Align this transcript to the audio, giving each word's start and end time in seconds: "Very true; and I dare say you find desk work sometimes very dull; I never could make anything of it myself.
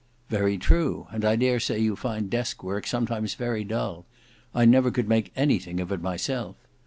"Very 0.29 0.57
true; 0.57 1.05
and 1.11 1.23
I 1.23 1.35
dare 1.35 1.59
say 1.59 1.77
you 1.77 1.95
find 1.95 2.27
desk 2.27 2.63
work 2.63 2.87
sometimes 2.87 3.35
very 3.35 3.63
dull; 3.63 4.07
I 4.51 4.65
never 4.65 4.89
could 4.89 5.07
make 5.07 5.31
anything 5.35 5.79
of 5.79 5.91
it 5.91 6.01
myself. 6.01 6.55